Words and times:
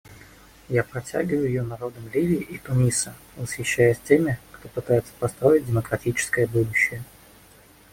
Я 0.69 0.83
протягиваю 0.83 1.45
ее 1.47 1.61
народам 1.61 2.09
Ливии 2.11 2.41
и 2.41 2.57
Туниса, 2.57 3.13
восхищаясь 3.35 3.99
теми, 3.99 4.39
кто 4.51 4.67
пытается 4.69 5.13
построить 5.19 5.67
демократическое 5.67 6.47
будущее. 6.47 7.03